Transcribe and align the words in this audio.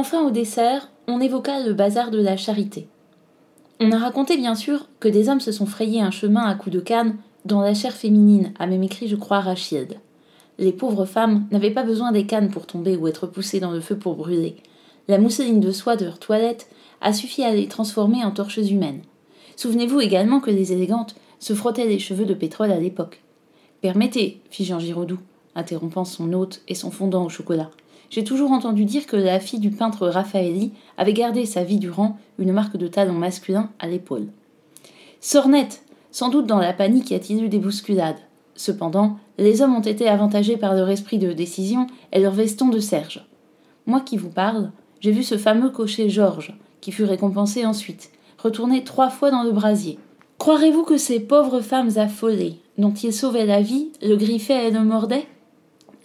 Enfin, 0.00 0.24
au 0.24 0.30
dessert, 0.30 0.92
on 1.08 1.20
évoqua 1.20 1.58
le 1.58 1.74
bazar 1.74 2.12
de 2.12 2.22
la 2.22 2.36
charité. 2.36 2.86
On 3.80 3.90
a 3.90 3.98
raconté 3.98 4.36
bien 4.36 4.54
sûr 4.54 4.86
que 5.00 5.08
des 5.08 5.28
hommes 5.28 5.40
se 5.40 5.50
sont 5.50 5.66
frayés 5.66 6.00
un 6.00 6.12
chemin 6.12 6.46
à 6.46 6.54
coups 6.54 6.76
de 6.76 6.78
canne 6.78 7.16
dans 7.44 7.62
la 7.62 7.74
chair 7.74 7.92
féminine, 7.92 8.52
a 8.60 8.68
même 8.68 8.84
écrit, 8.84 9.08
je 9.08 9.16
crois, 9.16 9.40
Rachid. 9.40 9.98
Les 10.56 10.70
pauvres 10.70 11.04
femmes 11.04 11.48
n'avaient 11.50 11.72
pas 11.72 11.82
besoin 11.82 12.12
des 12.12 12.26
cannes 12.26 12.48
pour 12.48 12.66
tomber 12.66 12.94
ou 12.94 13.08
être 13.08 13.26
poussées 13.26 13.58
dans 13.58 13.72
le 13.72 13.80
feu 13.80 13.96
pour 13.96 14.14
brûler. 14.14 14.54
La 15.08 15.18
mousseline 15.18 15.58
de 15.58 15.72
soie 15.72 15.96
de 15.96 16.04
leur 16.04 16.20
toilette 16.20 16.68
a 17.00 17.12
suffi 17.12 17.42
à 17.42 17.52
les 17.52 17.66
transformer 17.66 18.24
en 18.24 18.30
torches 18.30 18.58
humaines. 18.58 19.02
Souvenez-vous 19.56 20.00
également 20.00 20.38
que 20.38 20.52
les 20.52 20.72
élégantes 20.72 21.16
se 21.40 21.54
frottaient 21.54 21.88
les 21.88 21.98
cheveux 21.98 22.24
de 22.24 22.34
pétrole 22.34 22.70
à 22.70 22.78
l'époque. 22.78 23.20
Permettez, 23.80 24.42
fit 24.48 24.64
Jean 24.64 24.78
Giraudoux, 24.78 25.18
interrompant 25.56 26.04
son 26.04 26.32
hôte 26.34 26.62
et 26.68 26.76
son 26.76 26.92
fondant 26.92 27.24
au 27.24 27.28
chocolat. 27.28 27.70
J'ai 28.10 28.24
toujours 28.24 28.52
entendu 28.52 28.84
dire 28.84 29.06
que 29.06 29.16
la 29.16 29.38
fille 29.38 29.58
du 29.58 29.70
peintre 29.70 30.08
Raffaelli 30.08 30.72
avait 30.96 31.12
gardé 31.12 31.44
sa 31.44 31.62
vie 31.62 31.78
durant 31.78 32.16
une 32.38 32.52
marque 32.52 32.76
de 32.76 32.88
talon 32.88 33.12
masculin 33.12 33.70
à 33.78 33.86
l'épaule. 33.86 34.28
Sornette, 35.20 35.82
sans 36.10 36.30
doute 36.30 36.46
dans 36.46 36.58
la 36.58 36.72
panique 36.72 37.10
y 37.10 37.14
a-t-il 37.14 37.44
eu 37.44 37.48
des 37.48 37.58
bousculades. 37.58 38.18
Cependant, 38.54 39.18
les 39.36 39.62
hommes 39.62 39.76
ont 39.76 39.80
été 39.80 40.08
avantagés 40.08 40.56
par 40.56 40.74
leur 40.74 40.88
esprit 40.88 41.18
de 41.18 41.32
décision 41.32 41.86
et 42.12 42.20
leur 42.20 42.32
veston 42.32 42.68
de 42.68 42.80
serge. 42.80 43.26
Moi 43.86 44.00
qui 44.00 44.16
vous 44.16 44.30
parle, 44.30 44.70
j'ai 45.00 45.12
vu 45.12 45.22
ce 45.22 45.36
fameux 45.36 45.70
cocher 45.70 46.08
Georges, 46.08 46.56
qui 46.80 46.92
fut 46.92 47.04
récompensé 47.04 47.66
ensuite, 47.66 48.10
retourner 48.38 48.84
trois 48.84 49.10
fois 49.10 49.30
dans 49.30 49.42
le 49.42 49.52
brasier. 49.52 49.98
Croirez-vous 50.38 50.84
que 50.84 50.96
ces 50.96 51.20
pauvres 51.20 51.60
femmes 51.60 51.90
affolées, 51.96 52.56
dont 52.78 52.92
il 52.92 53.12
sauvait 53.12 53.46
la 53.46 53.60
vie, 53.60 53.90
le 54.02 54.16
griffaient 54.16 54.68
et 54.68 54.70
le 54.70 54.82
mordaient? 54.82 55.26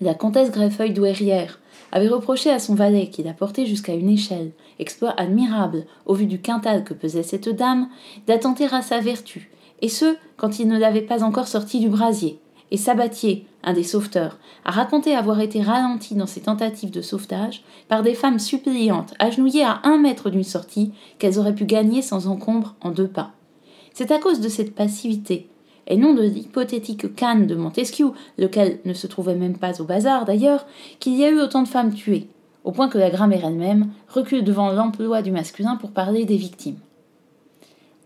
La 0.02 0.14
comtesse 0.14 0.52
Greffeuil 0.52 0.92
douairière 0.92 1.60
avait 1.94 2.08
reproché 2.08 2.50
à 2.50 2.58
son 2.58 2.74
valet, 2.74 3.08
qui 3.10 3.22
la 3.22 3.34
portait 3.34 3.68
jusqu'à 3.68 3.94
une 3.94 4.10
échelle, 4.10 4.52
exploit 4.80 5.14
admirable 5.16 5.86
au 6.08 6.16
vu 6.16 6.26
du 6.26 6.42
quintal 6.42 6.84
que 6.84 6.96
pesait 6.96 7.22
cette 7.22 7.50
dame, 7.50 7.88
d'attenter 8.26 8.66
à 8.72 8.82
sa 8.82 9.00
vertu, 9.00 9.52
et 9.82 9.90
ce, 9.90 10.16
quand 10.36 10.58
il 10.58 10.68
ne 10.68 10.80
l'avait 10.80 11.04
pas 11.04 11.24
encore 11.24 11.48
sorti 11.48 11.80
du 11.80 11.90
brasier. 11.90 12.40
Et 12.72 12.78
Sabatier, 12.78 13.46
un 13.64 13.74
des 13.74 13.84
sauveteurs, 13.84 14.40
a 14.66 14.72
raconté 14.72 15.14
avoir 15.14 15.40
été 15.40 15.62
ralenti 15.62 16.16
dans 16.16 16.26
ses 16.26 16.42
tentatives 16.42 16.90
de 16.90 17.04
sauvetage 17.04 17.64
par 17.88 18.02
des 18.02 18.16
femmes 18.16 18.40
suppliantes 18.40 19.14
agenouillées 19.20 19.64
à 19.64 19.82
un 19.84 19.98
mètre 19.98 20.32
d'une 20.32 20.44
sortie 20.44 20.94
qu'elles 21.20 21.38
auraient 21.38 21.54
pu 21.54 21.66
gagner 21.66 22.02
sans 22.02 22.26
encombre 22.26 22.76
en 22.82 22.90
deux 22.90 23.08
pas. 23.08 23.34
C'est 23.94 24.10
à 24.10 24.18
cause 24.18 24.40
de 24.40 24.50
cette 24.50 24.74
passivité, 24.74 25.48
et 25.88 25.98
non 25.98 26.14
de 26.14 26.24
l'hypothétique 26.24 27.16
canne 27.16 27.48
de 27.48 27.56
Montesquieu, 27.56 28.12
lequel 28.38 28.80
ne 28.86 28.94
se 28.94 29.08
trouvait 29.08 29.36
même 29.36 29.58
pas 29.58 29.82
au 29.82 29.86
bazar 29.86 30.26
d'ailleurs, 30.26 30.66
qu'il 31.00 31.16
y 31.16 31.26
a 31.26 31.30
eu 31.30 31.40
autant 31.40 31.64
de 31.64 31.68
femmes 31.68 31.94
tuées, 31.94 32.28
au 32.64 32.72
point 32.72 32.88
que 32.88 32.98
la 32.98 33.10
grammaire 33.10 33.46
elle-même 33.46 33.90
recule 34.08 34.44
devant 34.44 34.72
l'emploi 34.72 35.22
du 35.22 35.32
masculin 35.32 35.76
pour 35.76 35.92
parler 35.92 36.26
des 36.26 36.38
victimes. 36.38 36.80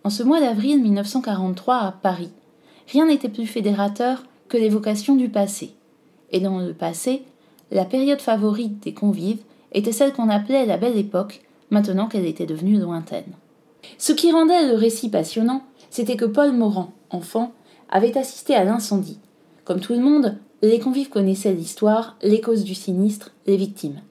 En 0.03 0.09
ce 0.09 0.23
mois 0.23 0.39
d'avril 0.39 0.81
1943 0.81 1.75
à 1.75 1.92
Paris, 1.92 2.31
rien 2.92 3.08
n'était 3.08 3.30
plus 3.30 3.45
fédérateur 3.45 4.23
que 4.47 4.58
l'évocation 4.58 5.16
du 5.16 5.30
passé. 5.30 5.72
Et 6.31 6.39
dans 6.39 6.59
le 6.59 6.73
passé, 6.73 7.23
la 7.72 7.86
période 7.86 8.22
favorite 8.22 8.81
des 8.84 8.94
convives 8.94 9.41
était 9.73 9.91
celle 9.91 10.14
qu'on 10.14 10.30
appelait 10.30 10.66
la 10.66 10.78
belle 10.78 10.97
époque, 10.97 11.41
maintenant 11.69 12.08
qu'elle 12.08 12.25
était 12.25 12.45
devenue 12.45 12.80
lointaine. 12.80 13.34
Ce 13.97 14.14
qui 14.14 14.31
rendait 14.31 14.69
le 14.69 14.75
récit 14.75 15.09
passionnant, 15.09 15.64
c'était 15.89 16.16
que 16.16 16.25
Paul 16.25 16.53
Morand, 16.53 16.94
enfant, 17.09 17.52
avait 17.89 18.17
assisté 18.17 18.55
à 18.55 18.63
l'incendie. 18.63 19.19
Comme 19.66 19.80
tout 19.80 19.93
le 19.93 19.99
monde, 19.99 20.38
les 20.61 20.80
convives 20.80 21.09
connaissaient 21.09 21.53
l'histoire, 21.53 22.17
les 22.21 22.41
causes 22.41 22.63
du 22.63 22.75
sinistre, 22.75 23.31
les 23.45 23.57
victimes. 23.57 24.02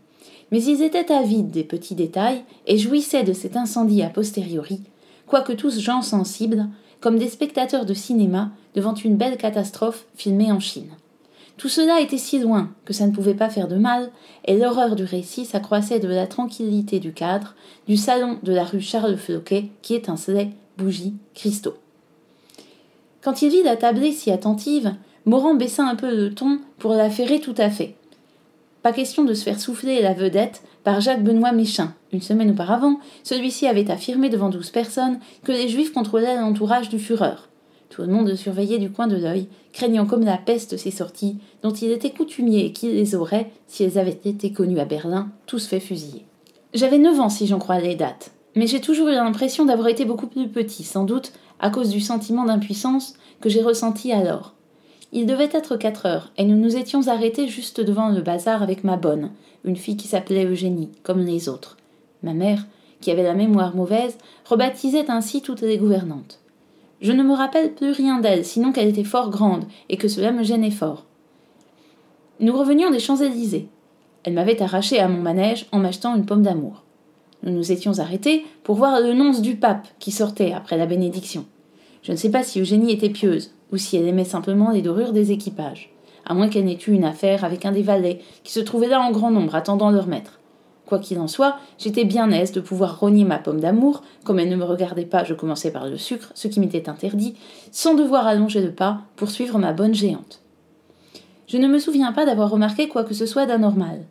Mais 0.53 0.63
ils 0.63 0.83
étaient 0.83 1.13
avides 1.13 1.51
des 1.51 1.65
petits 1.65 1.95
détails 1.95 2.45
et 2.67 2.79
jouissaient 2.79 3.25
de 3.25 3.33
cet 3.33 3.57
incendie 3.57 4.03
a 4.03 4.09
posteriori, 4.09 4.81
quoique 5.27 5.53
tous 5.53 5.81
gens 5.81 6.03
sensibles, 6.03 6.69
comme 7.01 7.19
des 7.19 7.29
spectateurs 7.29 7.85
de 7.85 7.95
cinéma 7.95 8.51
devant 8.75 8.95
une 8.95 9.17
belle 9.17 9.37
catastrophe 9.37 10.07
filmée 10.15 10.53
en 10.53 10.61
Chine. 10.61 10.91
Tout 11.57 11.69
cela 11.69 12.01
était 12.01 12.19
si 12.19 12.39
loin 12.39 12.71
que 12.85 12.93
ça 12.93 13.07
ne 13.07 13.13
pouvait 13.13 13.35
pas 13.35 13.49
faire 13.49 13.67
de 13.67 13.77
mal, 13.77 14.11
et 14.45 14.59
l'horreur 14.59 14.95
du 14.95 15.05
récit 15.05 15.47
s'accroissait 15.47 16.01
de 16.01 16.09
la 16.09 16.27
tranquillité 16.27 17.01
du 17.01 17.13
cadre, 17.13 17.55
du 17.89 17.97
salon 17.97 18.39
de 18.43 18.53
la 18.53 18.65
rue 18.65 18.81
Charles 18.83 19.17
Floquet 19.17 19.71
qui 19.81 19.95
étincelait, 19.95 20.51
bougies, 20.77 21.15
cristaux. 21.35 21.77
Quand 23.27 23.43
il 23.43 23.51
vit 23.51 23.65
la 23.65 23.75
tablée 23.75 24.13
si 24.13 24.31
attentive, 24.31 24.95
Morand 25.25 25.57
baissa 25.57 25.83
un 25.83 25.97
peu 25.97 26.15
le 26.15 26.33
ton 26.33 26.61
pour 26.79 26.93
la 26.93 27.11
ferrer 27.11 27.41
tout 27.41 27.57
à 27.59 27.71
fait. 27.71 27.97
Pas 28.85 28.93
question 28.93 29.25
de 29.25 29.35
se 29.35 29.43
faire 29.43 29.59
souffler 29.59 30.01
la 30.01 30.15
vedette 30.15 30.63
par 30.85 31.01
Jacques 31.01 31.25
Benoît 31.25 31.51
Méchin. 31.51 31.93
Une 32.13 32.23
semaine 32.23 32.53
auparavant, 32.53 33.01
celui-ci 33.25 33.67
avait 33.67 33.91
affirmé 33.91 34.29
devant 34.29 34.49
douze 34.49 34.71
personnes 34.71 35.19
que 35.43 35.51
les 35.51 35.67
Juifs 35.67 35.93
contrôlaient 35.93 36.37
l'entourage 36.37 36.89
du 36.89 37.01
Führer. 37.01 37.49
Tout 37.89 38.03
le 38.03 38.13
monde 38.13 38.33
surveillait 38.37 38.79
du 38.79 38.93
coin 38.93 39.09
de 39.09 39.17
l'œil, 39.17 39.49
craignant 39.73 40.07
comme 40.07 40.25
la 40.25 40.39
peste 40.39 40.77
ces 40.77 40.93
sorties, 40.93 41.39
dont 41.65 41.73
il 41.73 41.91
était 41.91 42.11
coutumier 42.11 42.67
et 42.67 42.73
qui 42.73 42.93
les 42.93 43.17
aurait, 43.17 43.51
si 43.67 43.83
elles 43.83 43.99
avaient 43.99 44.21
été 44.25 44.53
connues 44.53 44.79
à 44.79 44.85
Berlin, 44.85 45.31
tous 45.47 45.67
fait 45.67 45.81
fusiller. 45.81 46.27
J'avais 46.75 46.99
neuf 46.99 47.19
ans 47.19 47.29
si 47.29 47.49
j'en 47.49 47.59
crois 47.59 47.81
les 47.81 47.97
dates, 47.97 48.31
mais 48.55 48.69
j'ai 48.69 48.81
toujours 48.81 49.09
eu 49.09 49.15
l'impression 49.15 49.65
d'avoir 49.65 49.89
été 49.89 50.05
beaucoup 50.05 50.29
plus 50.29 50.49
petit, 50.49 50.85
sans 50.85 51.05
doute 51.05 51.33
à 51.61 51.71
cause 51.71 51.91
du 51.91 52.01
sentiment 52.01 52.45
d'impuissance 52.45 53.15
que 53.41 53.49
j'ai 53.49 53.63
ressenti 53.63 54.13
alors. 54.13 54.55
Il 55.13 55.27
devait 55.27 55.51
être 55.53 55.77
quatre 55.77 56.07
heures, 56.07 56.33
et 56.37 56.45
nous 56.45 56.57
nous 56.57 56.77
étions 56.77 57.09
arrêtés 57.09 57.49
juste 57.49 57.81
devant 57.81 58.09
le 58.09 58.21
bazar 58.21 58.63
avec 58.63 58.85
ma 58.85 58.97
bonne, 58.97 59.31
une 59.65 59.77
fille 59.77 59.97
qui 59.97 60.09
s'appelait 60.09 60.45
Eugénie, 60.45 60.91
comme 61.03 61.21
les 61.21 61.49
autres. 61.49 61.77
Ma 62.23 62.35
mère, 62.35 62.67
qui 63.01 63.11
avait 63.11 63.23
la 63.23 63.35
mémoire 63.35 63.77
mauvaise, 63.77 64.19
rebaptisait 64.45 65.11
ainsi 65.11 65.43
toutes 65.43 65.61
les 65.61 65.79
gouvernantes. 65.79 66.41
Je 67.01 67.13
ne 67.13 67.23
me 67.23 67.35
rappelle 67.35 67.75
plus 67.75 67.91
rien 67.91 68.21
d'elle, 68.21 68.45
sinon 68.45 68.73
qu'elle 68.73 68.89
était 68.89 69.05
fort 69.05 69.31
grande, 69.31 69.65
et 69.89 69.97
que 69.97 70.09
cela 70.09 70.33
me 70.33 70.43
gênait 70.43 70.71
fort. 70.71 71.05
Nous 72.41 72.57
revenions 72.57 72.91
des 72.91 72.99
Champs-Élysées. 72.99 73.69
Elle 74.25 74.33
m'avait 74.33 74.63
arraché 74.63 74.99
à 74.99 75.09
mon 75.09 75.21
manège 75.21 75.67
en 75.73 75.79
m'achetant 75.79 76.17
une 76.17 76.27
pomme 76.27 76.43
d'amour. 76.43 76.83
Nous 77.43 77.53
nous 77.53 77.73
étions 77.73 77.99
arrêtés 77.99 78.45
pour 78.63 78.77
voir 78.77 79.01
le 79.01 79.13
nonce 79.13 79.43
du 79.43 79.57
pape 79.57 79.87
qui 79.99 80.11
sortait 80.11 80.53
après 80.53 80.77
la 80.77 80.87
bénédiction. 80.87 81.45
Je 82.03 82.13
ne 82.13 82.17
sais 82.17 82.31
pas 82.31 82.43
si 82.43 82.61
Eugénie 82.61 82.93
était 82.93 83.11
pieuse, 83.11 83.53
ou 83.73 83.77
si 83.77 83.97
elle 83.97 84.07
aimait 84.07 84.25
simplement 84.25 84.71
les 84.71 84.83
dorures 84.83 85.13
des 85.13 85.33
équipages, 85.33 85.93
à 86.25 86.35
moins 86.35 86.49
qu'elle 86.49 86.65
n'ait 86.65 86.79
eu 86.87 86.93
une 86.93 87.05
affaire 87.05 87.45
avec 87.45 87.65
un 87.65 87.73
des 87.73 87.83
valets 87.83 88.21
qui 88.45 88.53
se 88.53 88.61
trouvait 88.61 88.89
là 88.89 89.01
en 89.01 89.11
grand 89.11 89.31
nombre 89.31 89.55
attendant 89.55 89.91
leur 89.91 90.07
maître. 90.07 90.41
Quoi 90.87 91.01
qu'il 91.01 91.19
en 91.19 91.27
soit, 91.27 91.57
j'étais 91.79 92.05
bien 92.05 92.31
aise 92.31 92.53
de 92.53 92.61
pouvoir 92.61 93.01
rogner 93.01 93.25
ma 93.25 93.39
pomme 93.39 93.59
d'amour, 93.59 94.03
comme 94.25 94.39
elle 94.39 94.49
ne 94.49 94.57
me 94.57 94.65
regardait 94.65 95.05
pas, 95.05 95.25
je 95.25 95.35
commençais 95.35 95.73
par 95.73 95.89
le 95.89 95.97
sucre, 95.97 96.31
ce 96.35 96.47
qui 96.47 96.61
m'était 96.61 96.89
interdit, 96.89 97.35
sans 97.73 97.95
devoir 97.95 98.27
allonger 98.27 98.61
le 98.61 98.73
pas 98.73 99.01
pour 99.17 99.31
suivre 99.31 99.59
ma 99.59 99.73
bonne 99.73 99.95
géante. 99.95 100.43
Je 101.49 101.59
ne 101.59 101.67
me 101.67 101.81
souviens 101.81 102.13
pas 102.13 102.25
d'avoir 102.25 102.51
remarqué 102.51 102.87
quoi 102.87 103.03
que 103.03 103.15
ce 103.15 103.27
soit 103.27 103.47
d'anormal. 103.47 104.05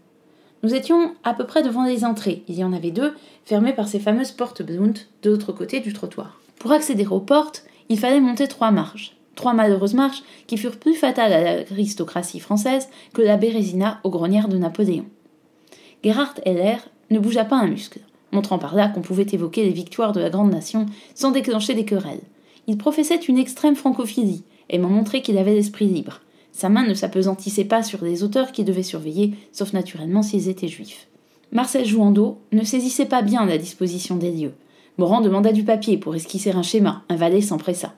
Nous 0.66 0.74
étions 0.74 1.14
à 1.24 1.36
peu 1.36 1.46
près 1.46 1.62
devant 1.62 1.86
les 1.86 2.04
entrées, 2.04 2.42
il 2.48 2.56
y 2.56 2.64
en 2.64 2.74
avait 2.74 2.90
deux, 2.90 3.14
fermées 3.46 3.74
par 3.74 3.88
ces 3.88 4.00
fameuses 4.00 4.32
portes 4.32 4.64
blunt 4.64 4.96
de 5.22 5.30
l'autre 5.30 5.52
côté 5.52 5.80
du 5.80 5.94
trottoir. 5.94 6.40
Pour 6.58 6.72
accéder 6.72 7.06
aux 7.06 7.20
portes, 7.20 7.66
il 7.88 8.00
fallait 8.00 8.20
monter 8.20 8.48
trois 8.48 8.72
marches, 8.72 9.16
trois 9.36 9.54
malheureuses 9.54 9.94
marches 9.94 10.24
qui 10.48 10.58
furent 10.58 10.80
plus 10.80 10.96
fatales 10.96 11.34
à 11.34 11.58
l'aristocratie 11.58 12.40
française 12.40 12.90
que 13.14 13.22
la 13.22 13.38
Bérésina 13.38 14.00
aux 14.04 14.10
grenières 14.10 14.48
de 14.48 14.58
Napoléon. 14.58 15.06
Gerhard 16.04 16.34
Heller 16.46 16.80
ne 17.12 17.20
bougea 17.20 17.46
pas 17.46 17.58
un 17.58 17.68
muscle, 17.68 18.00
montrant 18.32 18.58
par 18.58 18.74
là 18.74 18.88
qu'on 18.88 19.02
pouvait 19.02 19.28
évoquer 19.32 19.66
les 19.66 19.72
victoires 19.72 20.14
de 20.14 20.20
la 20.20 20.32
grande 20.32 20.52
nation 20.52 20.88
sans 21.14 21.30
déclencher 21.30 21.76
des 21.76 21.86
querelles. 21.86 22.24
Il 22.66 22.80
professait 22.80 23.18
une 23.18 23.38
extrême 23.38 23.76
francophilie, 23.76 24.44
aimant 24.70 24.90
montrer 24.90 25.22
qu'il 25.22 25.38
avait 25.38 25.54
l'esprit 25.54 25.86
libre. 25.86 26.22
Sa 26.56 26.70
main 26.70 26.88
ne 26.88 26.94
s'apesantissait 26.94 27.66
pas 27.66 27.84
sur 27.84 28.06
les 28.06 28.24
auteurs 28.24 28.54
qu'il 28.54 28.64
devait 28.64 28.82
surveiller, 28.82 29.34
sauf 29.52 29.74
naturellement 29.74 30.22
s'ils 30.22 30.48
étaient 30.48 30.70
juifs. 30.70 31.08
Marcel 31.52 31.86
Jouandeau 31.86 32.38
ne 32.54 32.64
saisissait 32.64 33.08
pas 33.08 33.22
bien 33.22 33.46
la 33.46 33.58
disposition 33.58 34.16
des 34.16 34.32
lieux. 34.32 34.54
Morand 34.98 35.20
demanda 35.20 35.52
du 35.52 35.66
papier 35.66 35.98
pour 35.98 36.16
esquisser 36.16 36.52
un 36.52 36.64
schéma, 36.64 37.04
un 37.10 37.18
valet 37.18 37.42
s'empressa. 37.42 37.94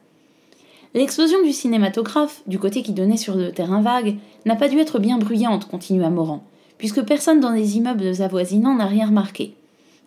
L'explosion 0.96 1.44
du 1.44 1.54
cinématographe, 1.54 2.42
du 2.48 2.58
côté 2.58 2.82
qui 2.82 2.94
donnait 2.94 3.16
sur 3.16 3.36
le 3.36 3.52
terrain 3.52 3.84
vague, 3.84 4.16
n'a 4.48 4.56
pas 4.56 4.70
dû 4.70 4.80
être 4.80 4.98
bien 4.98 5.20
bruyante, 5.20 5.68
continua 5.68 6.10
Morand, 6.10 6.44
puisque 6.80 7.04
personne 7.04 7.40
dans 7.40 7.52
les 7.52 7.78
immeubles 7.78 8.24
avoisinants 8.24 8.74
n'a 8.74 8.88
rien 8.88 9.06
remarqué. 9.06 9.54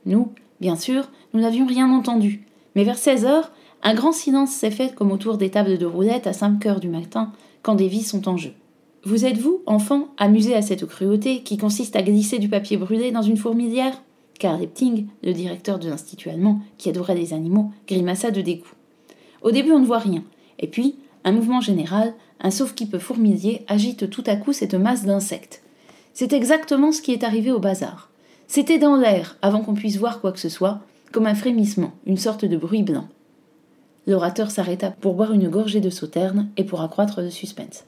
Nous, 0.06 0.32
bien 0.60 0.74
sûr, 0.74 1.08
nous 1.34 1.40
n'avions 1.40 1.66
rien 1.66 1.88
entendu, 1.88 2.42
mais 2.74 2.82
vers 2.82 2.98
16 2.98 3.26
heures, 3.26 3.52
un 3.84 3.94
grand 3.94 4.12
silence 4.12 4.50
s'est 4.50 4.72
fait 4.72 4.92
comme 4.92 5.12
autour 5.12 5.38
des 5.38 5.50
tables 5.50 5.78
de 5.78 5.86
roulette 5.86 6.26
à 6.26 6.32
5 6.32 6.66
heures 6.66 6.80
du 6.80 6.88
matin, 6.88 7.30
quand 7.62 7.74
des 7.74 7.88
vies 7.88 8.02
sont 8.02 8.28
en 8.28 8.36
jeu. 8.36 8.52
Vous 9.04 9.24
êtes-vous, 9.24 9.62
enfant, 9.66 10.08
amusé 10.18 10.54
à 10.54 10.62
cette 10.62 10.84
cruauté 10.84 11.42
qui 11.42 11.56
consiste 11.56 11.96
à 11.96 12.02
glisser 12.02 12.38
du 12.38 12.48
papier 12.48 12.76
brûlé 12.76 13.12
dans 13.12 13.22
une 13.22 13.36
fourmilière? 13.36 14.02
Car 14.38 14.58
Lepting, 14.58 15.06
le 15.22 15.32
directeur 15.32 15.78
de 15.78 15.88
l'Institut 15.88 16.30
allemand, 16.30 16.60
qui 16.78 16.88
adorait 16.88 17.14
les 17.14 17.32
animaux, 17.32 17.70
grimaça 17.86 18.30
de 18.30 18.40
dégoût. 18.40 18.72
Au 19.42 19.50
début, 19.50 19.72
on 19.72 19.78
ne 19.78 19.86
voit 19.86 19.98
rien, 19.98 20.22
et 20.58 20.66
puis, 20.66 20.96
un 21.24 21.32
mouvement 21.32 21.60
général, 21.60 22.14
un 22.40 22.50
sauve-qui-peut 22.50 22.98
fourmilier 22.98 23.64
agite 23.68 24.10
tout 24.10 24.24
à 24.26 24.36
coup 24.36 24.52
cette 24.52 24.74
masse 24.74 25.04
d'insectes. 25.04 25.62
C'est 26.14 26.32
exactement 26.32 26.92
ce 26.92 27.02
qui 27.02 27.12
est 27.12 27.24
arrivé 27.24 27.50
au 27.52 27.58
bazar. 27.58 28.10
C'était 28.48 28.78
dans 28.78 28.96
l'air, 28.96 29.36
avant 29.42 29.60
qu'on 29.60 29.74
puisse 29.74 29.96
voir 29.96 30.20
quoi 30.20 30.32
que 30.32 30.40
ce 30.40 30.48
soit, 30.48 30.80
comme 31.12 31.26
un 31.26 31.34
frémissement, 31.34 31.92
une 32.06 32.16
sorte 32.16 32.44
de 32.44 32.56
bruit 32.56 32.82
blanc. 32.82 33.08
L'orateur 34.06 34.50
s'arrêta 34.50 34.90
pour 34.90 35.14
boire 35.14 35.32
une 35.32 35.48
gorgée 35.48 35.80
de 35.80 35.90
sauterne 35.90 36.48
et 36.56 36.64
pour 36.64 36.80
accroître 36.80 37.20
le 37.20 37.30
suspense. 37.30 37.84